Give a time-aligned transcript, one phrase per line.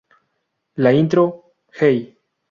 [0.77, 2.17] La intro "Hey.